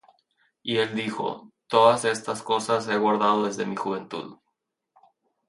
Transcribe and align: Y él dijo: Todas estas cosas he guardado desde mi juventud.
Y 0.63 0.77
él 0.77 0.95
dijo: 0.95 1.51
Todas 1.67 2.05
estas 2.05 2.41
cosas 2.41 2.87
he 2.87 2.97
guardado 2.97 3.43
desde 3.45 3.67
mi 3.67 3.75
juventud. 3.75 4.39